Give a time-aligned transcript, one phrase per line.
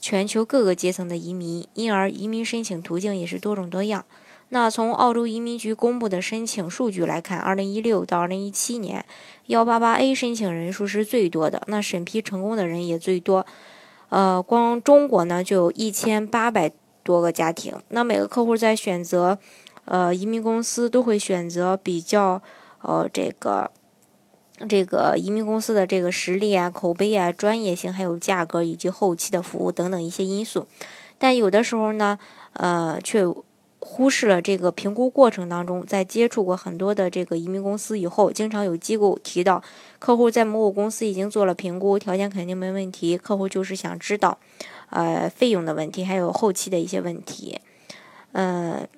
[0.00, 4.04] 全球各个阶层的移民，因而移民申请途径也是多种多样。
[4.50, 9.04] 那从澳洲移民局公布的申请数据来看，二零一六到二零一七年，
[9.46, 13.44] 幺八八 A 申请人数是最多的，那审批成功的人也最多。
[14.08, 17.74] 呃，光中国呢就有一千八百多个家庭。
[17.88, 19.38] 那每个客户在选择
[19.84, 22.40] 呃移民公司都会选择比较
[22.80, 23.70] 呃这个。
[24.66, 30.66] 这个移民公司的这个实力啊、口碑啊、专业性，还有价格以及后期的服务等等一些因素，
[31.18, 32.18] 但有的时候呢，
[32.54, 33.24] 呃，却
[33.80, 39.62] 忽视了这个评估过程当中，在接触过很多的这个移民公司以后，经常有机构提到，
[39.98, 44.38] 客户在某某公司已经做了评估，条件肯定没问题，客户就是想知道，
[44.90, 47.60] 呃，费用的问题，还有后期的一些问题，
[48.32, 48.88] 嗯。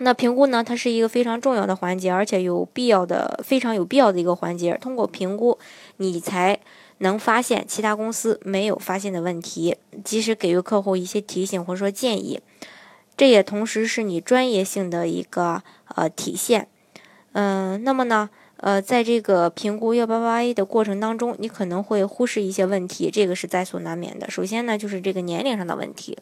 [0.00, 0.62] 那评估呢？
[0.62, 4.78] 它是一个非常重要的环节，而且有必要的、非常有必要的一个环节。
[4.80, 5.58] 通过评估，
[5.96, 6.58] 你才
[6.98, 12.40] 能发现其他公司没有发现的问题，及时给予客户一些提醒或者说建议。
[13.16, 15.62] 这也同时是你专业性的一个
[15.96, 16.68] 呃体现。
[17.32, 24.30] 嗯，那么呢，呃，在这个评估幺八八 A 的过程当中，你可能会忽视一些问题，这个是在所难免的。
[24.30, 26.16] 首先呢，就是这个年龄上的问题。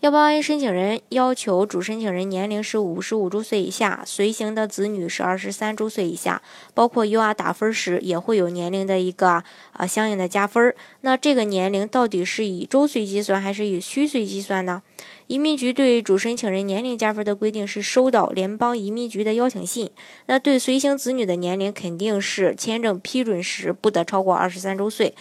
[0.00, 6.40] 幺八 A 申请人要求主申请人年龄是五十五周岁以下，随行的子女是二十三周岁以下。
[6.72, 10.74] 包括 UR 打分时也会有年龄的一个啊相应的加分。
[11.02, 14.82] 那这个年龄到底是以周岁计算还是以虚岁计算呢？
[15.26, 19.90] 移民局对主申请人年龄加分的规定是收到联邦移民局的邀请信。
[20.24, 25.14] 那对随行子女的年龄肯定是签证批准时不得超过二十三周岁。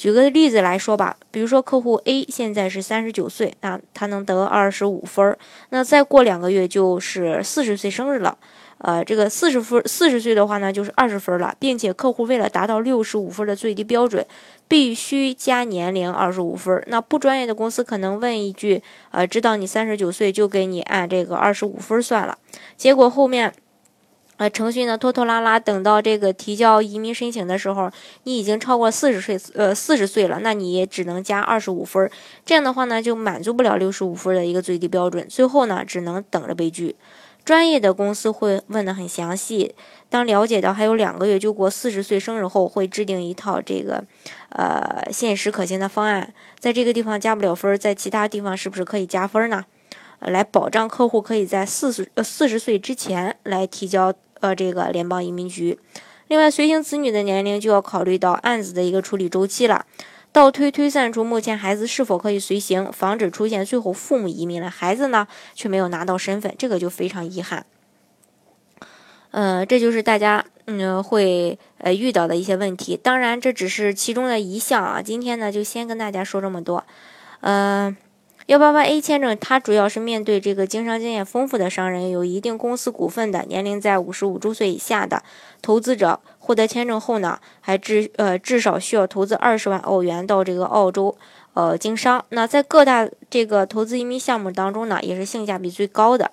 [0.00, 5.38] 举个例子来说吧，比如说客户 A 现在是三十九岁，那他能得二十五分儿，
[5.68, 8.38] 那再过两个月就是四十岁生日了，
[8.78, 14.24] 呃，这个四十分四十岁的话呢就是二十分了，并且客户为了达到六十五分的最低标准，
[14.66, 16.82] 必须加年龄二十五分。
[16.86, 22.38] 那不专业的公司可能问一句，呃，知道你三十九岁就给你按这个二十五分算了，
[22.74, 23.52] 结果后面。
[24.40, 27.90] 呃，程序呢拖拖拉拉，等到这个提交移民申请的时候，
[28.22, 32.10] 你已经超过四十岁，呃，四十岁了，那你也只能加二十五分，
[32.46, 36.96] 这样的话呢，就满足不了六十五分的一个最低标准，最后呢，只能等着被拒。
[37.44, 39.74] 专业的公司会问得很详细，
[40.08, 44.02] 当了解到还有两个月就过四十岁生日后，会制定一套这个，
[44.48, 49.66] 呃，现实可行的方案，在这个地方加不了分，在其他地方是不是可以加分呢？
[50.20, 54.14] 来保障客户可以在四十呃四十岁之前来提交。
[54.40, 55.78] 呃，这个联邦移民局。
[56.28, 59.84] 另外，随行子女的年龄就要考虑到案子的一个处理周期了，
[60.32, 67.66] 倒推推算出目前孩子是否可以随行，防止出现最后父母移民了，孩子呢却没有拿到身份，这个就非常遗憾。
[69.32, 72.96] 呃，这就是大家嗯会呃遇到的一些问题。
[72.96, 75.02] 当然，这只是其中的一项啊。
[75.02, 76.84] 今天呢，就先跟大家说这么多。
[77.40, 77.96] 嗯。
[78.50, 85.22] 幺八八 A 签证，它主要是面对这个经商经验丰富的商人，有一定公司股份的，年龄在五十五周岁以下的
[85.62, 91.16] 投资者，获得签证后呢，还至呃至少需要投资二十万澳元到这个澳洲
[91.54, 92.24] 呃经商。
[92.30, 96.32] 那在各大这个投资移民项目当中呢，也是性价比最高的。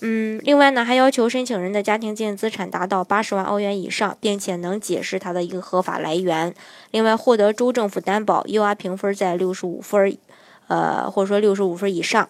[0.00, 6.52] 嗯，另外呢，还要求申请人的家庭净资产达到八十万澳元以上，并且能解释它的一个合法来源。
[6.90, 10.18] 另外，获得州政府担保，UR 评分在六十五分。
[10.68, 12.28] 呃，或者说六十五分以上，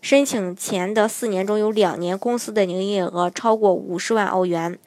[0.00, 4.78] 申请前的四年中有两年公司的营业额超过五十万澳元，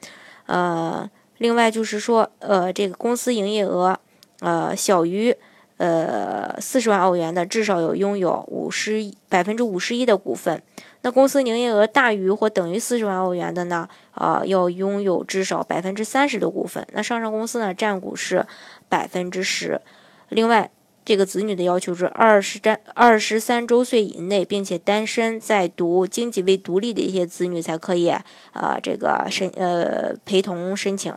[0.46, 3.98] 呃，另外就是说，呃，这个公司营业额
[4.40, 5.36] 呃小于
[5.76, 10.62] 呃四十万澳元的，至少有拥有五十百分之五十一的股份。
[11.02, 16.86] 那公司营业额大于或等于四十万澳元的呢，啊，要拥有至少百分之三十的股份。
[16.92, 18.46] 那上市公司呢，占股是
[18.88, 19.80] 百分之十。
[20.28, 20.70] 另外。
[21.04, 31.12] 这个子女的要求是二十三二十三周岁以内，并且单身在读、经济为独立的一些子女才可以啊，这个申呃陪同申请。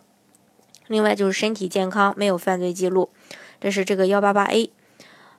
[0.88, 3.10] 另外就是身体健康，没有犯罪记录，
[3.60, 4.72] 这是这个幺八八 A。